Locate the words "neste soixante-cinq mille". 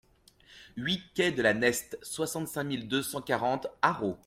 1.53-2.87